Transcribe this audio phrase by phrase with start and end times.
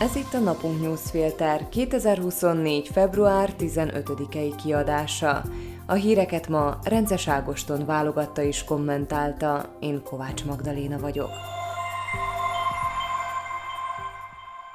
[0.00, 2.88] Ez itt a Napunk Newsfilter 2024.
[2.88, 5.42] február 15-i kiadása.
[5.86, 11.30] A híreket ma Rences Ágoston válogatta és kommentálta, én Kovács Magdaléna vagyok.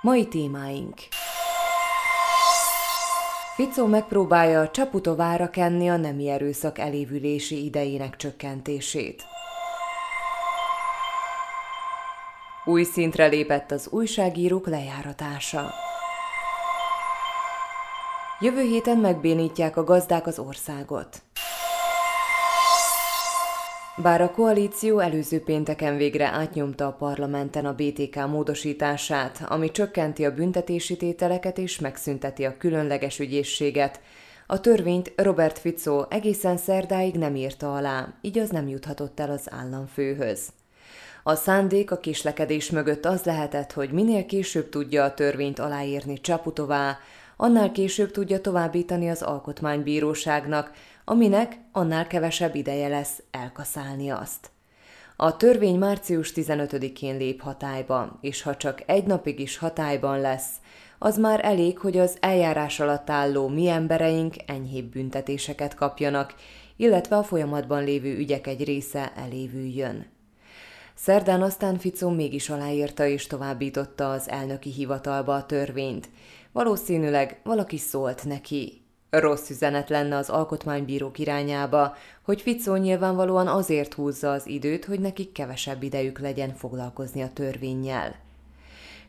[0.01, 0.93] Mai témáink
[3.55, 9.34] Ficó megpróbálja Csaputovára kenni a nemi erőszak elévülési idejének csökkentését.
[12.67, 15.73] Új szintre lépett az újságírók lejáratása.
[18.39, 21.21] Jövő héten megbénítják a gazdák az országot.
[23.97, 30.33] Bár a koalíció előző pénteken végre átnyomta a parlamenten a BTK módosítását, ami csökkenti a
[30.33, 33.99] büntetési tételeket és megszünteti a különleges ügyészséget,
[34.47, 39.47] a törvényt Robert Fico egészen szerdáig nem írta alá, így az nem juthatott el az
[39.51, 40.53] államfőhöz.
[41.27, 46.97] A szándék a kislekedés mögött az lehetett, hogy minél később tudja a törvényt aláírni Csaputová,
[47.37, 50.71] annál később tudja továbbítani az alkotmánybíróságnak,
[51.05, 54.49] aminek annál kevesebb ideje lesz elkaszálni azt.
[55.15, 60.49] A törvény március 15-én lép hatályba, és ha csak egy napig is hatályban lesz,
[60.99, 66.33] az már elég, hogy az eljárás alatt álló mi embereink enyhébb büntetéseket kapjanak,
[66.75, 70.13] illetve a folyamatban lévő ügyek egy része elévüljön.
[70.95, 76.09] Szerdán aztán Ficó mégis aláírta és továbbította az elnöki hivatalba a törvényt.
[76.51, 78.81] Valószínűleg valaki szólt neki.
[79.09, 85.31] Rossz üzenet lenne az alkotmánybírók irányába, hogy Ficó nyilvánvalóan azért húzza az időt, hogy nekik
[85.31, 88.15] kevesebb idejük legyen foglalkozni a törvényjel.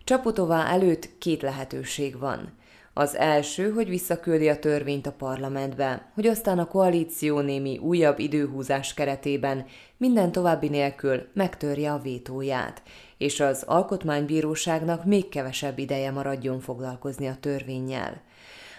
[0.04, 2.48] Csaputová előtt két lehetőség van–
[2.98, 8.94] az első, hogy visszaküldi a törvényt a parlamentbe, hogy aztán a koalíció némi újabb időhúzás
[8.94, 9.66] keretében
[9.96, 12.82] minden további nélkül megtörje a vétóját,
[13.18, 18.22] és az alkotmánybíróságnak még kevesebb ideje maradjon foglalkozni a törvényjel.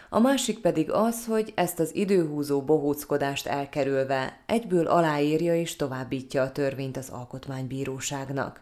[0.10, 6.52] A másik pedig az, hogy ezt az időhúzó bohóckodást elkerülve egyből aláírja és továbbítja a
[6.52, 8.62] törvényt az alkotmánybíróságnak.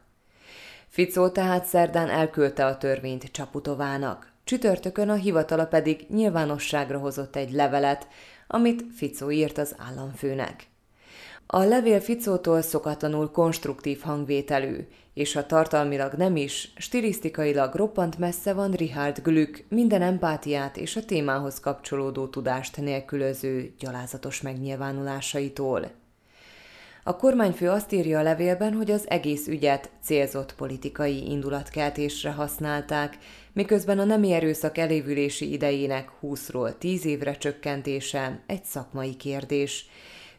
[0.87, 8.07] Ficó tehát szerdán elküldte a törvényt Csaputovának, Csütörtökön a hivatala pedig nyilvánosságra hozott egy levelet,
[8.47, 10.67] amit Ficó írt az államfőnek.
[11.47, 18.71] A levél Ficótól szokatlanul konstruktív hangvételű, és a tartalmilag nem is, stilisztikailag roppant messze van
[18.71, 25.91] Richard Glück minden empátiát és a témához kapcsolódó tudást nélkülöző gyalázatos megnyilvánulásaitól.
[27.03, 33.17] A kormányfő azt írja a levélben, hogy az egész ügyet célzott politikai indulatkeltésre használták,
[33.55, 39.85] miközben a nemi erőszak elévülési idejének 20-ról 10 évre csökkentése egy szakmai kérdés.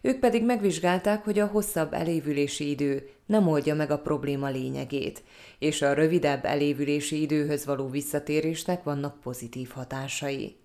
[0.00, 5.22] Ők pedig megvizsgálták, hogy a hosszabb elévülési idő nem oldja meg a probléma lényegét,
[5.58, 10.56] és a rövidebb elévülési időhöz való visszatérésnek vannak pozitív hatásai.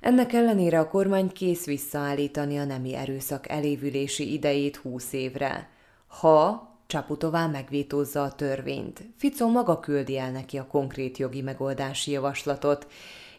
[0.00, 5.70] Ennek ellenére a kormány kész visszaállítani a nemi erőszak elévülési idejét 20 évre,
[6.06, 9.02] ha Csaputová megvétózza a törvényt.
[9.16, 12.86] Fico maga küldi el neki a konkrét jogi megoldási javaslatot,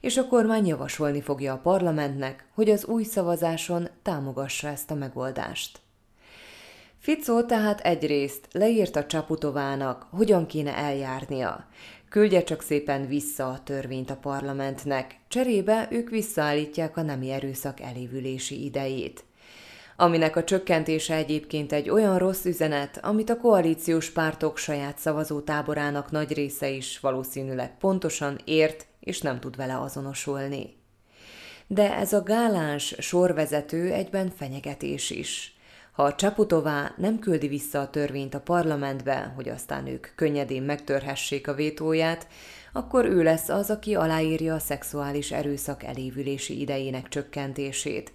[0.01, 5.79] és a kormány javasolni fogja a parlamentnek, hogy az új szavazáson támogassa ezt a megoldást.
[6.99, 11.67] Fico tehát egyrészt leírta Csaputovának, hogyan kéne eljárnia.
[12.09, 18.63] Küldje csak szépen vissza a törvényt a parlamentnek, cserébe ők visszaállítják a nemi erőszak elévülési
[18.63, 19.25] idejét
[19.99, 26.33] aminek a csökkentése egyébként egy olyan rossz üzenet, amit a koalíciós pártok saját szavazótáborának nagy
[26.33, 30.75] része is valószínűleg pontosan ért és nem tud vele azonosulni.
[31.67, 35.55] De ez a gáláns sorvezető egyben fenyegetés is.
[35.91, 41.53] Ha Csaputová nem küldi vissza a törvényt a parlamentbe, hogy aztán ők könnyedén megtörhessék a
[41.53, 42.27] vétóját,
[42.73, 48.13] akkor ő lesz az, aki aláírja a szexuális erőszak elévülési idejének csökkentését,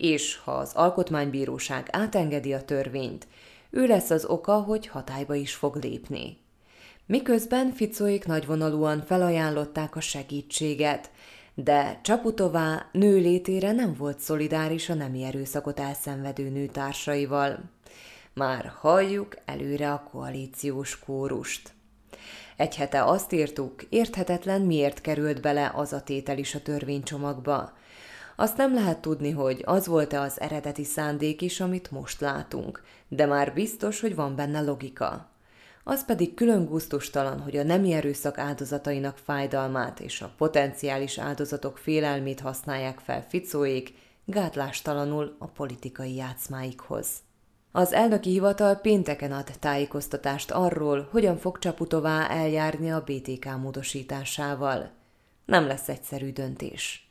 [0.00, 3.26] és ha az alkotmánybíróság átengedi a törvényt,
[3.70, 6.36] ő lesz az oka, hogy hatályba is fog lépni.
[7.06, 11.10] Miközben Ficóik nagyvonalúan felajánlották a segítséget,
[11.54, 17.58] de Csaputová nő létére nem volt szolidáris a nemi erőszakot elszenvedő nőtársaival.
[18.34, 21.72] Már halljuk előre a koalíciós kórust.
[22.56, 27.72] Egy hete azt írtuk, érthetetlen miért került bele az a tétel is a törvénycsomagba.
[28.40, 33.26] Azt nem lehet tudni, hogy az volt-e az eredeti szándék is, amit most látunk, de
[33.26, 35.30] már biztos, hogy van benne logika.
[35.84, 42.40] Az pedig külön gusztustalan, hogy a nemi erőszak áldozatainak fájdalmát és a potenciális áldozatok félelmét
[42.40, 43.94] használják fel ficóék,
[44.24, 47.08] gátlástalanul a politikai játszmáikhoz.
[47.72, 54.90] Az elnöki hivatal pénteken ad tájékoztatást arról, hogyan fog Csaputová eljárni a BTK módosításával.
[55.44, 57.09] Nem lesz egyszerű döntés.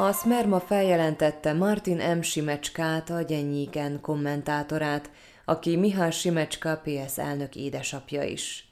[0.00, 2.20] A Smerma feljelentette Martin M.
[2.20, 5.10] Simecskát, a Gyennyíken kommentátorát,
[5.44, 8.68] aki Mihály Simecska PS elnök édesapja is.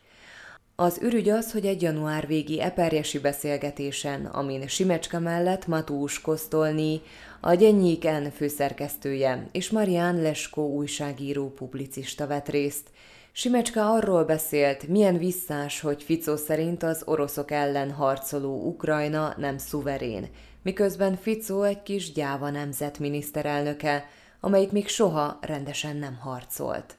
[0.77, 7.01] Az ürügy az, hogy egy január végi eperjesi beszélgetésen, amin Simecska mellett Matús Kosztolni,
[7.41, 12.91] a Gyennyíken főszerkesztője és Marian Leskó újságíró publicista vett részt.
[13.33, 20.29] Simecska arról beszélt, milyen visszás, hogy Ficó szerint az oroszok ellen harcoló Ukrajna nem szuverén,
[20.67, 24.09] miközben Ficó egy kis gyáva nemzet miniszterelnöke,
[24.41, 26.95] amelyik még soha rendesen nem harcolt.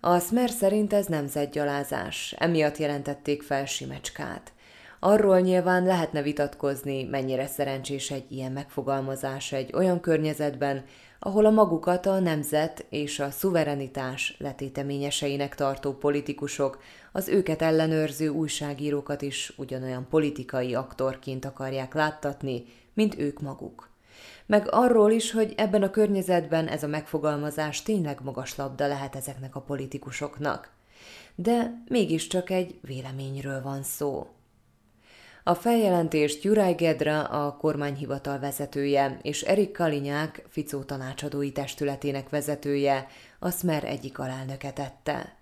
[0.00, 4.52] A Smer szerint ez nemzetgyalázás, emiatt jelentették fel Simecskát.
[5.06, 10.84] Arról nyilván lehetne vitatkozni, mennyire szerencsés egy ilyen megfogalmazás egy olyan környezetben,
[11.18, 19.22] ahol a magukat a nemzet és a szuverenitás letéteményeseinek tartó politikusok az őket ellenőrző újságírókat
[19.22, 22.64] is ugyanolyan politikai aktorként akarják láttatni,
[22.94, 23.90] mint ők maguk.
[24.46, 29.56] Meg arról is, hogy ebben a környezetben ez a megfogalmazás tényleg magas labda lehet ezeknek
[29.56, 30.72] a politikusoknak.
[31.34, 34.26] De mégiscsak egy véleményről van szó.
[35.46, 43.06] A feljelentést Juraj Gedra, a kormányhivatal vezetője, és Erik Kalinyák, Ficó tanácsadói testületének vezetője,
[43.38, 45.36] a Smer egyik alelnöke tette.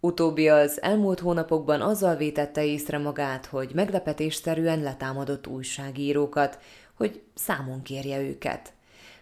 [0.00, 6.58] Utóbbi az elmúlt hónapokban azzal vétette észre magát, hogy meglepetésszerűen letámadott újságírókat,
[6.94, 8.72] hogy számon kérje őket.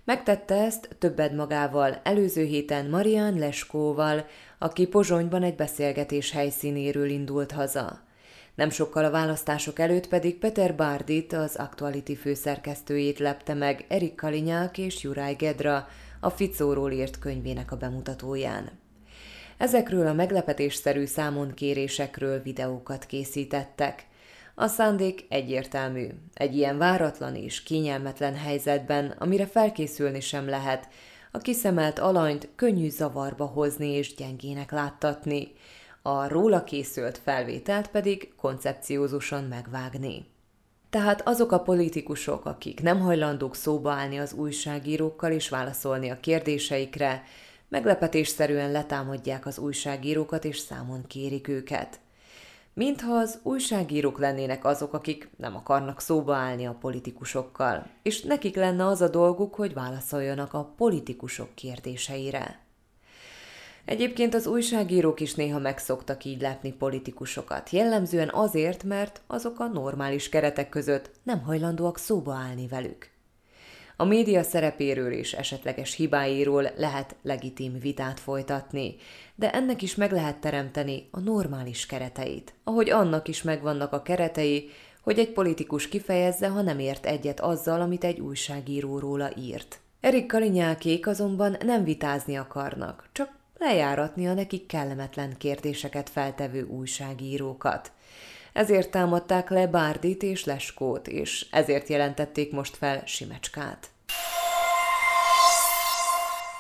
[0.05, 4.27] Megtette ezt többed magával előző héten Marian Leskóval,
[4.59, 8.11] aki Pozsonyban egy beszélgetés helyszínéről indult haza.
[8.55, 14.79] Nem sokkal a választások előtt pedig Peter Bardit, az Actuality főszerkesztőjét lepte meg Erik Kalinyák
[14.79, 15.89] és Juraj Gedra
[16.21, 18.71] a Ficóról írt könyvének a bemutatóján.
[19.57, 24.07] Ezekről a meglepetésszerű számonkérésekről videókat készítettek.
[24.55, 26.07] A szándék egyértelmű.
[26.35, 30.89] Egy ilyen váratlan és kényelmetlen helyzetben, amire felkészülni sem lehet,
[31.31, 35.53] a kiszemelt alanyt könnyű zavarba hozni és gyengének láttatni,
[36.03, 40.27] a róla készült felvételt pedig koncepciózusan megvágni.
[40.91, 47.23] Tehát azok a politikusok, akik nem hajlandók szóba állni az újságírókkal és válaszolni a kérdéseikre,
[47.69, 52.01] meglepetésszerűen letámadják az újságírókat és számon kérik őket.
[52.75, 58.87] Mintha az újságírók lennének azok, akik nem akarnak szóba állni a politikusokkal, és nekik lenne
[58.87, 62.61] az a dolguk, hogy válaszoljanak a politikusok kérdéseire.
[63.85, 70.29] Egyébként az újságírók is néha megszoktak így látni politikusokat, jellemzően azért, mert azok a normális
[70.29, 73.11] keretek között nem hajlandóak szóba állni velük.
[73.97, 78.95] A média szerepéről és esetleges hibáiról lehet legitim vitát folytatni,
[79.35, 84.71] de ennek is meg lehet teremteni a normális kereteit, ahogy annak is megvannak a keretei,
[85.03, 89.81] hogy egy politikus kifejezze, ha nem ért egyet azzal, amit egy újságíró róla írt.
[90.01, 97.93] Erik Kalinyákék azonban nem vitázni akarnak, csak lejáratni a nekik kellemetlen kérdéseket feltevő újságírókat.
[98.53, 103.91] Ezért támadták le Bárdit és Leskót, és ezért jelentették most fel Simecskát.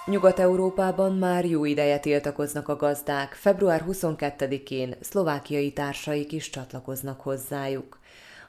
[0.06, 7.98] Nyugat-Európában már jó ideje tiltakoznak a gazdák, február 22-én szlovákiai társaik is csatlakoznak hozzájuk.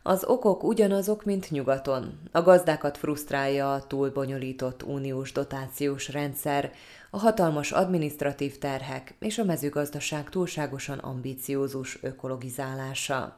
[0.03, 2.19] Az okok ugyanazok, mint nyugaton.
[2.31, 6.71] A gazdákat frusztrálja a túlbonyolított uniós dotációs rendszer,
[7.15, 13.37] a hatalmas administratív terhek és a mezőgazdaság túlságosan ambíciózus ökologizálása.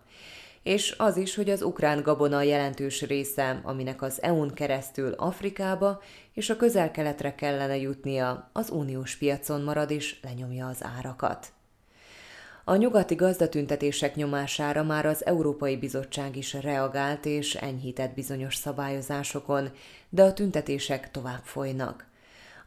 [0.64, 6.02] És az is, hogy az ukrán gabona jelentős része, aminek az EU-n keresztül Afrikába
[6.34, 11.48] és a közel-keletre kellene jutnia, az uniós piacon marad és lenyomja az árakat.
[12.64, 19.72] A nyugati gazdatüntetések nyomására már az Európai Bizottság is reagált és enyhített bizonyos szabályozásokon,
[20.10, 22.14] de a tüntetések tovább folynak.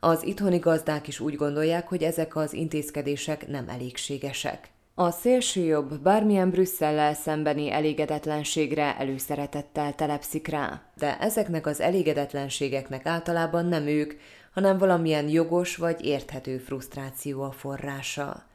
[0.00, 4.70] Az itthoni gazdák is úgy gondolják, hogy ezek az intézkedések nem elégségesek.
[4.94, 13.86] A szélsőjobb bármilyen Brüsszellel szembeni elégedetlenségre előszeretettel telepszik rá, de ezeknek az elégedetlenségeknek általában nem
[13.86, 14.12] ők,
[14.54, 18.46] hanem valamilyen jogos vagy érthető frusztráció a forrása.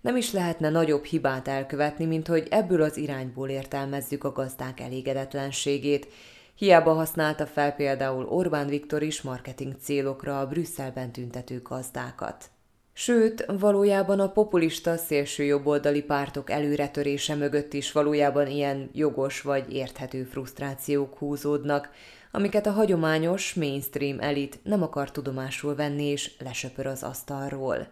[0.00, 6.06] Nem is lehetne nagyobb hibát elkövetni, mint hogy ebből az irányból értelmezzük a gazdák elégedetlenségét,
[6.54, 12.50] Hiába használta fel például Orbán Viktor is marketing célokra a Brüsszelben tüntető gazdákat.
[12.92, 20.24] Sőt, valójában a populista szélső jobboldali pártok előretörése mögött is valójában ilyen jogos vagy érthető
[20.24, 21.90] frusztrációk húzódnak,
[22.30, 27.86] amiket a hagyományos mainstream elit nem akar tudomásul venni és lesöpör az asztalról.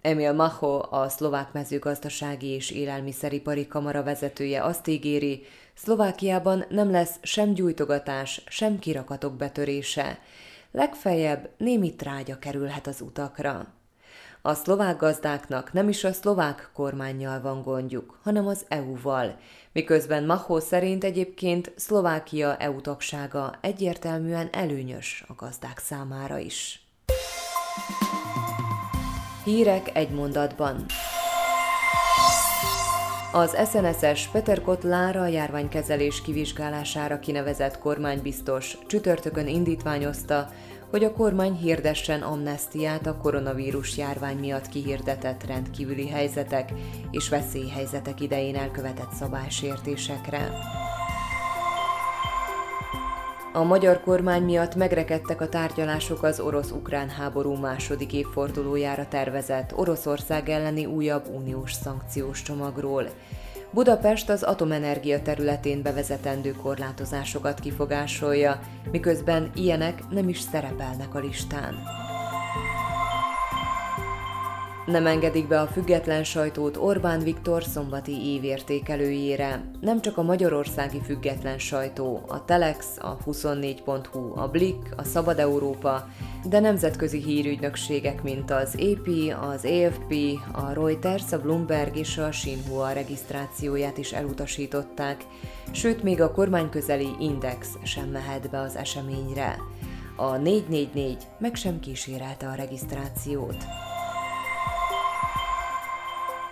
[0.00, 5.42] Emil Macho, a szlovák mezőgazdasági és élelmiszeripari kamara vezetője azt ígéri,
[5.74, 10.18] Szlovákiában nem lesz sem gyújtogatás, sem kirakatok betörése.
[10.70, 13.66] Legfeljebb némi trágya kerülhet az utakra.
[14.42, 19.38] A szlovák gazdáknak nem is a szlovák kormányjal van gondjuk, hanem az EU-val,
[19.72, 26.86] miközben Mahó szerint egyébként Szlovákia EU tagsága egyértelműen előnyös a gazdák számára is.
[29.44, 30.86] Hírek egy mondatban.
[33.34, 40.48] Az SNS-es Peter Lára járványkezelés kivizsgálására kinevezett kormánybiztos csütörtökön indítványozta,
[40.90, 46.72] hogy a kormány hirdessen amnestiát a koronavírus járvány miatt kihirdetett rendkívüli helyzetek
[47.10, 50.50] és veszélyhelyzetek idején elkövetett szabálysértésekre.
[53.54, 60.86] A magyar kormány miatt megrekedtek a tárgyalások az orosz-ukrán háború második évfordulójára tervezett Oroszország elleni
[60.86, 63.08] újabb uniós szankciós csomagról.
[63.70, 72.01] Budapest az atomenergia területén bevezetendő korlátozásokat kifogásolja, miközben ilyenek nem is szerepelnek a listán.
[74.86, 79.70] Nem engedik be a független sajtót Orbán Viktor szombati évértékelőjére.
[79.80, 86.08] Nem csak a magyarországi független sajtó, a Telex, a 24.hu, a Blick, a Szabad Európa,
[86.44, 89.08] de nemzetközi hírügynökségek, mint az AP,
[89.52, 90.14] az AFP,
[90.52, 95.24] a Reuters, a Bloomberg és a Xinhua regisztrációját is elutasították,
[95.70, 99.58] sőt még a kormányközeli Index sem mehet be az eseményre.
[100.16, 103.64] A 444 meg sem kísérelte a regisztrációt.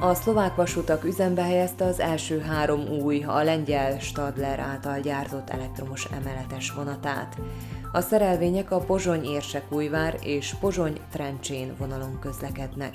[0.03, 6.05] A szlovák vasutak üzembe helyezte az első három új, a lengyel Stadler által gyártott elektromos
[6.05, 7.37] emeletes vonatát.
[7.93, 12.93] A szerelvények a Pozsony-Érsekújvár és Pozsony-Trencsén vonalon közlekednek.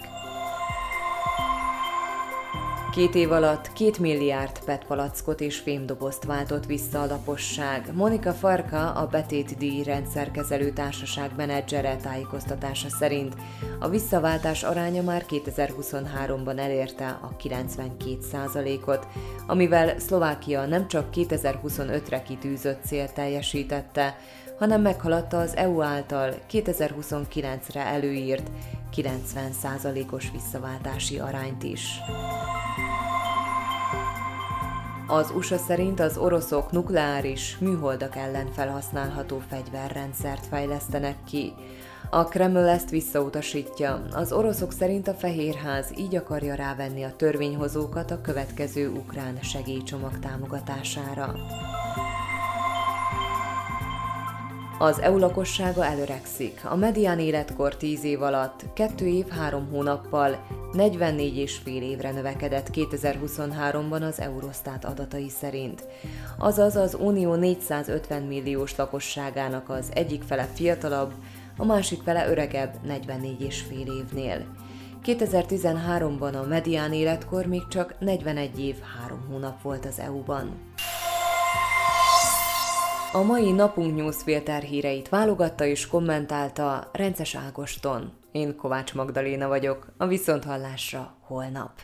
[2.95, 7.89] Két év alatt két milliárd PET palackot és fémdobozt váltott vissza a laposság.
[7.93, 13.35] Monika Farka, a betétdíj rendszerkezelő társaság menedzsere tájékoztatása szerint
[13.79, 19.07] a visszaváltás aránya már 2023-ban elérte a 92 ot
[19.47, 24.17] amivel Szlovákia nem csak 2025-re kitűzött célt teljesítette,
[24.59, 28.51] hanem meghaladta az EU által 2029-re előírt
[28.95, 31.99] 90%-os visszaváltási arányt is.
[35.07, 41.53] Az USA szerint az oroszok nukleáris, műholdak ellen felhasználható fegyverrendszert fejlesztenek ki.
[42.09, 44.05] A Kreml ezt visszautasítja.
[44.12, 51.35] Az oroszok szerint a Fehérház így akarja rávenni a törvényhozókat a következő ukrán segélycsomag támogatására.
[54.79, 56.62] Az EU lakossága előregszik.
[56.63, 64.19] A medián életkor 10 év alatt 2 év 3 hónappal 44,5 évre növekedett 2023-ban az
[64.19, 65.84] Eurostat adatai szerint.
[66.38, 71.13] Azaz az Unió 450 milliós lakosságának az egyik fele fiatalabb,
[71.57, 74.45] a másik fele öregebb 44,5 évnél.
[75.05, 80.74] 2013-ban a medián életkor még csak 41 év 3 hónap volt az EU-ban.
[83.12, 88.12] A mai napunk newsfilter híreit válogatta és kommentálta Rences Ágoston.
[88.35, 91.81] Én Kovács Magdaléna vagyok, a Viszonthallásra holnap.